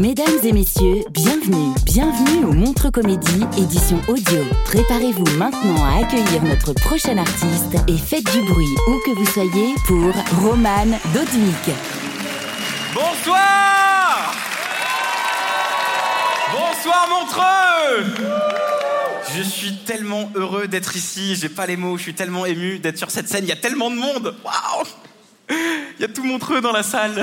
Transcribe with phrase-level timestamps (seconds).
[0.00, 4.38] Mesdames et messieurs, bienvenue, bienvenue au Montre Comédie, édition audio.
[4.64, 9.74] Préparez-vous maintenant à accueillir notre prochain artiste et faites du bruit où que vous soyez
[9.86, 10.10] pour
[10.42, 11.76] Roman Dodwick.
[12.94, 14.32] Bonsoir!
[16.50, 18.24] Bonsoir Montreux!
[19.36, 22.96] Je suis tellement heureux d'être ici, j'ai pas les mots, je suis tellement ému d'être
[22.96, 24.34] sur cette scène, il y a tellement de monde!
[24.42, 24.86] Waouh!
[25.50, 27.22] Il y a tout Montreux dans la salle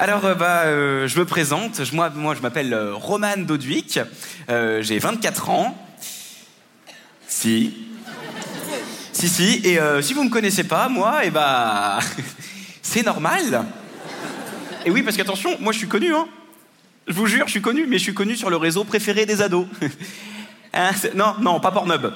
[0.00, 1.78] alors, euh, bah, euh, je me présente.
[1.92, 4.00] Moi, je m'appelle euh, Roman Dodwick.
[4.48, 5.76] J'ai 24 ans.
[7.28, 7.76] Si.
[9.12, 9.60] Si, si.
[9.62, 11.98] Et si vous me connaissez pas, moi, et bah.
[12.82, 13.66] c'est normal.
[14.86, 16.26] Et oui, parce qu'attention, moi, je suis connu, hein.
[17.06, 19.42] Je vous jure, je suis connu, mais je suis connu sur le réseau préféré des
[19.42, 19.66] ados.
[20.72, 22.12] Hein, non, non, pas Pornhub.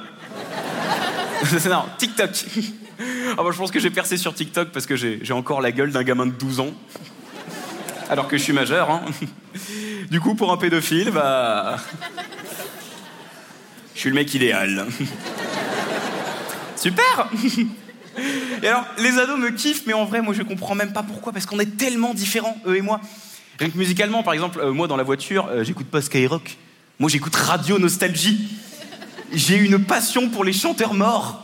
[1.69, 2.31] non, TikTok.
[3.37, 5.91] Ah, bah, je pense que j'ai percé sur TikTok parce que j'ai encore la gueule
[5.91, 6.73] d'un gamin de 12 ans
[8.09, 8.91] alors que je suis majeur.
[8.91, 9.05] Hein.
[10.11, 11.77] Du coup, pour un pédophile, bah.
[13.95, 14.87] Je suis le mec idéal.
[16.77, 17.31] Super
[18.63, 21.33] Et alors, les ados me kiffent, mais en vrai, moi, je comprends même pas pourquoi,
[21.33, 23.01] parce qu'on est tellement différents, eux et moi.
[23.59, 26.57] Rien que musicalement, par exemple, euh, moi, dans la voiture, euh, j'écoute pas Skyrock.
[26.99, 28.49] Moi, j'écoute Radio Nostalgie.
[29.33, 31.44] J'ai une passion pour les chanteurs morts.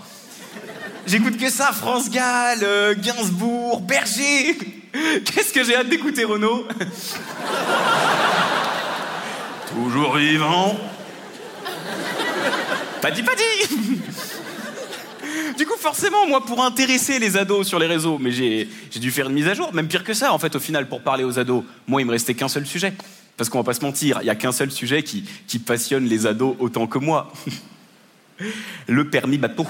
[1.11, 4.57] J'écoute que ça, France Gall, euh, Gainsbourg, Berger.
[5.25, 6.69] Qu'est-ce que j'ai hâte d'écouter Renaud
[9.75, 10.79] Toujours vivant.
[13.03, 13.43] Pas dit, pas dit
[15.59, 19.11] Du coup, forcément, moi, pour intéresser les ados sur les réseaux, mais j'ai j'ai dû
[19.11, 21.25] faire une mise à jour, même pire que ça, en fait, au final, pour parler
[21.25, 22.93] aux ados, moi, il me restait qu'un seul sujet.
[23.37, 26.05] Parce qu'on va pas se mentir, il y a qu'un seul sujet qui, qui passionne
[26.05, 27.33] les ados autant que moi.
[28.87, 29.67] Le permis bateau.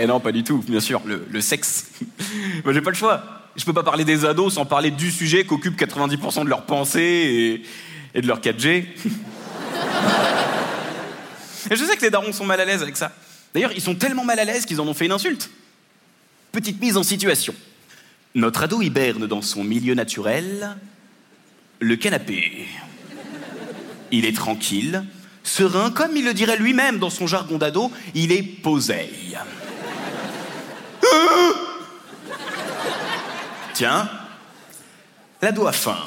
[0.00, 1.86] Eh non, pas du tout, bien sûr, le, sexe.
[2.64, 3.22] Moi, j'ai pas le choix.
[3.56, 7.62] Je peux pas parler des ados sans parler du sujet qu'occupent 90% de leurs pensées
[8.14, 8.86] et, et de leur 4G.
[11.70, 13.12] Et je sais que les darons sont mal à l'aise avec ça.
[13.52, 15.50] D'ailleurs, ils sont tellement mal à l'aise qu'ils en ont fait une insulte.
[16.52, 17.54] Petite mise en situation.
[18.34, 20.76] Notre ado hiberne dans son milieu naturel,
[21.80, 22.66] le canapé.
[24.12, 25.04] Il est tranquille,
[25.42, 29.36] serein, comme il le dirait lui-même dans son jargon d'ado, il est poseille.
[33.76, 34.08] Tiens,
[35.42, 35.98] l'ado a faim.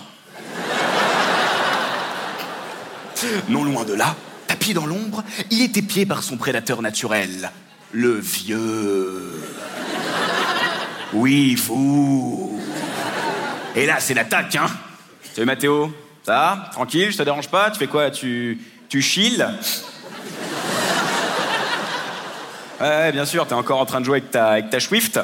[3.48, 4.16] Non loin de là,
[4.48, 7.52] tapis dans l'ombre, il est épié par son prédateur naturel,
[7.92, 9.40] le vieux.
[11.14, 12.60] Oui, vous.
[13.76, 14.66] Et là, c'est l'attaque, hein
[15.36, 15.94] Salut Mathéo,
[16.26, 16.70] ça va?
[16.72, 17.70] Tranquille, je te dérange pas?
[17.70, 18.10] Tu fais quoi?
[18.10, 18.60] Tu,
[18.90, 19.48] tu chill?
[22.82, 25.20] Ouais, ouais, bien sûr, t'es encore en train de jouer avec ta, avec ta Swift?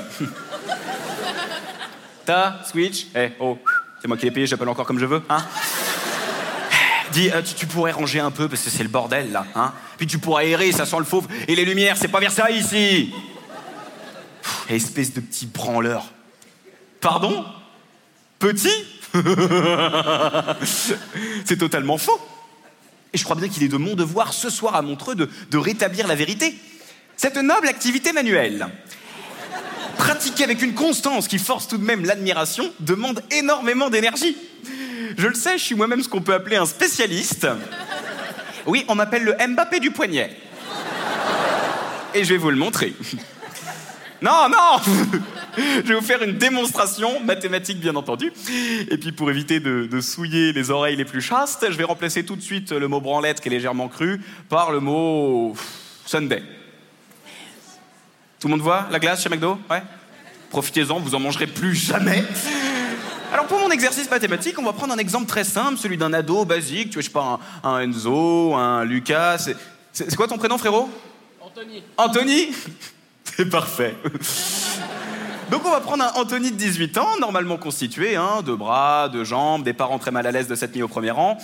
[2.25, 3.07] Ta Switch?
[3.15, 3.57] Eh, oh,
[4.01, 5.43] c'est moi qui l'ai payé, j'appelle encore comme je veux, hein?
[7.11, 9.71] Dis, euh, tu, pourrais ranger un peu parce que c'est le bordel là, hein?
[9.97, 11.27] Puis tu pourras aérer, ça sent le fauve.
[11.47, 13.13] Et les lumières, c'est pas Versailles ici
[14.69, 16.11] Espèce de petit branleur.
[16.99, 17.45] Pardon?
[18.39, 18.85] Petit?
[21.45, 22.19] C'est totalement faux.
[23.13, 25.57] Et je crois bien qu'il est de mon devoir ce soir à Montreux de, de
[25.57, 26.55] rétablir la vérité.
[27.15, 28.67] Cette noble activité manuelle,
[30.15, 34.37] pratiquée avec une constance qui force tout de même l'admiration, demande énormément d'énergie.
[35.17, 37.45] Je le sais, je suis moi-même ce qu'on peut appeler un spécialiste.
[38.65, 40.37] Oui, on m'appelle le Mbappé du poignet.
[42.13, 42.93] Et je vais vous le montrer.
[44.21, 44.79] Non, non
[45.57, 48.31] Je vais vous faire une démonstration, mathématique bien entendu.
[48.89, 52.23] Et puis pour éviter de, de souiller les oreilles les plus chastes, je vais remplacer
[52.23, 55.55] tout de suite le mot branlette qui est légèrement cru par le mot
[56.05, 56.41] Sunday.
[58.39, 59.57] Tout le monde voit la glace chez McDo?
[59.69, 59.81] Ouais?
[60.55, 62.23] Profitez-en, vous en mangerez plus jamais.
[63.33, 66.45] Alors pour mon exercice mathématique, on va prendre un exemple très simple, celui d'un ado
[66.45, 69.49] basique, tu vois, je sais pas, un, un Enzo, un Lucas.
[69.91, 70.89] C'est quoi ton prénom, frérot?
[71.41, 71.83] Anthony.
[71.97, 72.55] Anthony?
[73.35, 73.97] C'est parfait.
[75.51, 79.25] Donc on va prendre un Anthony de 18 ans, normalement constitué, hein, deux bras, deux
[79.25, 81.37] jambes, des parents très mal à l'aise de cette nuit au premier rang.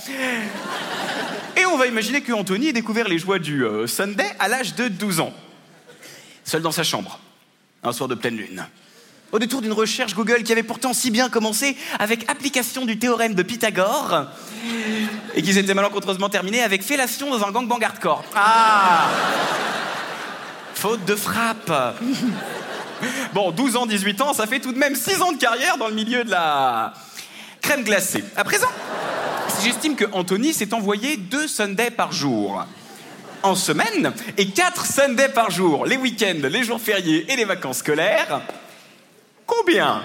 [1.58, 4.74] Et on va imaginer que Anthony ait découvert les joies du euh, Sunday à l'âge
[4.76, 5.34] de 12 ans.
[6.46, 7.20] Seul dans sa chambre,
[7.84, 8.66] un soir de pleine lune.
[9.32, 13.34] Au détour d'une recherche Google qui avait pourtant si bien commencé avec application du théorème
[13.34, 14.26] de Pythagore
[15.36, 18.26] et qui s'était malencontreusement terminée avec fellation dans un gangbang hardcore.
[18.36, 19.08] Ah
[20.74, 21.72] Faute de frappe.
[23.34, 25.88] Bon, 12 ans, 18 ans, ça fait tout de même 6 ans de carrière dans
[25.88, 26.94] le milieu de la
[27.62, 28.24] crème glacée.
[28.36, 28.68] À présent,
[29.64, 32.66] j'estime que Anthony s'est envoyé deux Sundays par jour.
[33.44, 37.78] En semaine, et 4 Sundays par jour, les week-ends, les jours fériés et les vacances
[37.78, 38.42] scolaires.
[39.64, 40.02] Combien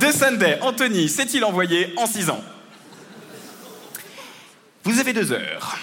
[0.00, 2.42] de Sundays Anthony s'est-il envoyé en 6 ans?
[4.82, 5.76] Vous avez deux heures.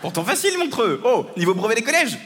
[0.00, 1.00] Pourtant facile, Montreux.
[1.04, 2.18] Oh, niveau brevet des collèges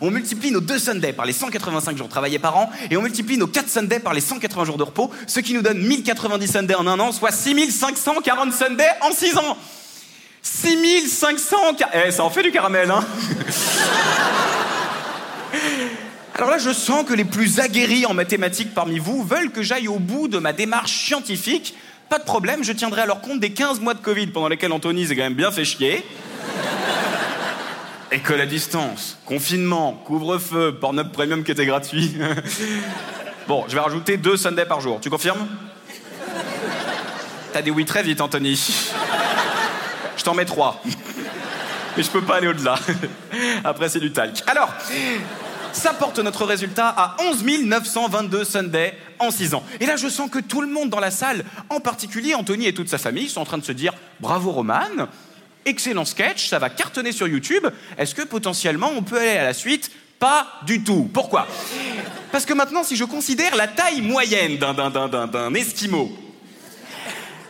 [0.00, 3.36] on multiplie nos deux Sundays par les 185 jours travaillés par an et on multiplie
[3.36, 6.76] nos 4 Sundays par les 180 jours de repos, ce qui nous donne 1090 Sundays
[6.76, 9.56] en un an, soit 6540 Sundays en 6 ans.
[10.42, 11.56] 6500
[11.92, 13.04] Eh, ça en fait du caramel, hein?
[16.40, 19.88] Alors là, je sens que les plus aguerris en mathématiques parmi vous veulent que j'aille
[19.88, 21.74] au bout de ma démarche scientifique.
[22.08, 25.06] Pas de problème, je tiendrai alors compte des 15 mois de Covid pendant lesquels Anthony
[25.06, 26.02] s'est quand même bien fait chier.
[28.10, 32.16] École à distance, confinement, couvre-feu, porn premium qui était gratuit.
[33.46, 34.98] bon, je vais rajouter deux Sundays par jour.
[35.02, 35.46] Tu confirmes?
[37.52, 38.54] T'as dit oui très vite, Anthony.
[40.16, 40.82] Je t'en mets trois.
[41.98, 42.76] Mais je peux pas aller au-delà.
[43.64, 44.42] Après, c'est du talc.
[44.46, 44.72] Alors,
[45.72, 49.62] ça porte notre résultat à 11 922 Sundays en 6 ans.
[49.80, 52.74] Et là, je sens que tout le monde dans la salle, en particulier Anthony et
[52.74, 55.08] toute sa famille, sont en train de se dire Bravo Roman,
[55.64, 57.66] excellent sketch, ça va cartonner sur YouTube.
[57.98, 59.90] Est-ce que potentiellement on peut aller à la suite?
[60.18, 61.08] Pas du tout.
[61.12, 61.46] Pourquoi?
[62.30, 66.12] Parce que maintenant, si je considère la taille moyenne d'un esquimau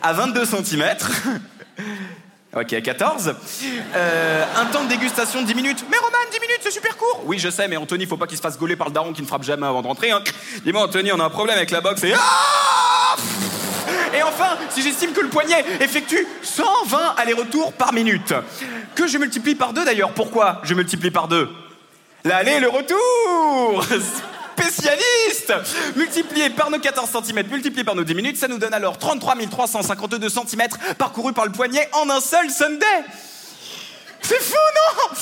[0.01, 0.83] à 22 cm,
[2.53, 3.33] Ok, à 14.
[3.95, 5.85] Euh, un temps de dégustation de 10 minutes.
[5.89, 6.10] Mais Roman, 10 minutes,
[6.61, 7.21] c'est super court.
[7.25, 9.21] Oui, je sais, mais Anthony, faut pas qu'il se fasse gauler par le daron qui
[9.21, 10.11] ne frappe jamais avant de rentrer.
[10.11, 10.21] Hein.
[10.63, 12.13] Dis-moi, Anthony, on a un problème avec la boxe et...
[12.15, 13.15] Ah
[14.13, 18.33] et enfin, si j'estime que le poignet effectue 120 allers-retours par minute,
[18.95, 21.49] que je multiplie par deux d'ailleurs, pourquoi je multiplie par deux?
[22.25, 23.85] L'aller et le retour
[24.57, 25.53] Spécialiste
[25.95, 29.35] Multiplié par nos 14 cm, multiplié par nos 10 minutes, ça nous donne alors 33
[29.49, 30.67] 352 cm
[30.97, 32.85] parcourus par le poignet en un seul Sunday
[34.21, 35.15] c'est fou, non?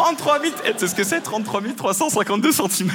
[0.00, 0.52] 33 000...
[0.64, 2.90] Tu sais ce que c'est 33 352 cm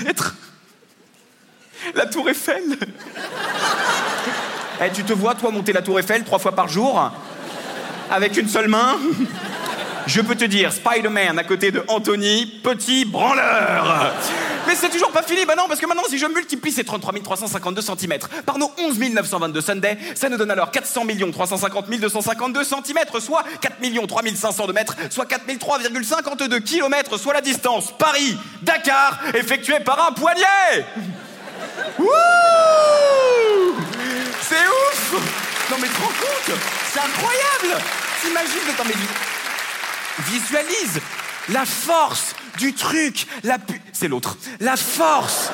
[1.94, 2.64] La tour Eiffel?
[4.82, 7.12] Eh, tu te vois, toi, monter la tour Eiffel trois fois par jour
[8.10, 8.98] Avec une seule main?
[10.08, 14.14] Je peux te dire, Spider-Man à côté de Anthony, petit branleur
[14.68, 17.14] Mais c'est toujours pas fini, bah non, parce que maintenant, si je multiplie ces 33
[17.24, 23.00] 352 cm par nos 11 922 Sunday, ça nous donne alors 400 350 252 cm,
[23.20, 30.12] soit 4 3500 de mètres, soit 4003,52 km, soit la distance Paris-Dakar effectuée par un
[30.14, 30.86] poignet.
[34.42, 35.14] C'est ouf
[35.72, 36.58] Non mais te rends compte
[36.92, 37.84] C'est incroyable.
[38.22, 38.94] T'imagines dans mes
[40.32, 41.02] Visualise
[41.50, 43.82] la force du truc, la pu...
[43.94, 44.38] C'est l'autre.
[44.60, 45.52] La force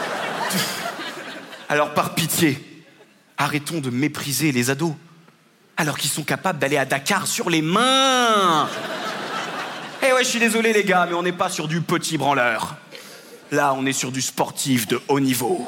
[1.70, 2.86] Alors par pitié,
[3.38, 4.94] arrêtons de mépriser les ados.
[5.78, 8.68] Alors qu'ils sont capables d'aller à Dakar sur les mains
[10.04, 12.76] Eh ouais, je suis désolé les gars, mais on n'est pas sur du petit branleur.
[13.52, 15.68] Là, on est sur du sportif de haut niveau.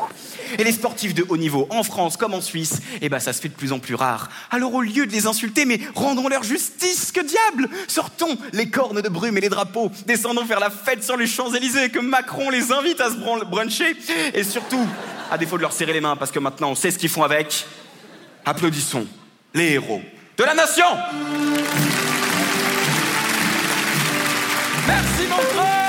[0.58, 3.42] Et les sportifs de haut niveau, en France comme en Suisse, eh ben ça se
[3.42, 4.30] fait de plus en plus rare.
[4.52, 7.70] Alors au lieu de les insulter, mais rendons leur justice, que diable!
[7.88, 11.90] Sortons les cornes de brume et les drapeaux, descendons faire la fête sur les Champs-Élysées,
[11.90, 13.96] que Macron les invite à se bruncher,
[14.34, 14.86] et surtout,
[15.32, 17.24] à défaut de leur serrer les mains, parce que maintenant on sait ce qu'ils font
[17.24, 17.66] avec,
[18.46, 19.08] applaudissons
[19.54, 20.02] les héros
[20.38, 20.86] de la nation!
[24.86, 25.83] Merci mon frère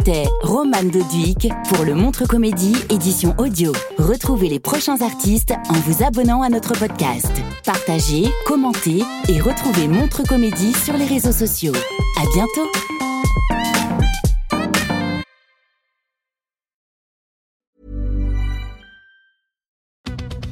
[0.00, 3.72] C'était Roman Doduic pour le Montre Comédie édition audio.
[3.98, 7.30] Retrouvez les prochains artistes en vous abonnant à notre podcast.
[7.66, 11.74] Partagez, commentez et retrouvez Montre Comédie sur les réseaux sociaux.
[12.16, 12.99] À bientôt!